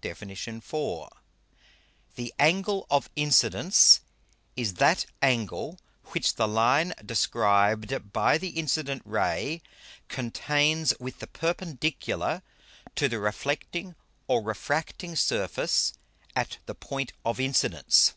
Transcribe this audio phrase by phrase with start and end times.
[0.00, 0.32] DEFIN.
[0.32, 0.64] IV.
[0.64, 4.00] _The Angle of Incidence
[4.56, 9.62] is that Angle, which the Line described by the incident Ray
[10.08, 12.42] contains with the Perpendicular
[12.96, 13.94] to the reflecting
[14.26, 15.92] or refracting Surface
[16.34, 18.14] at the Point of Incidence.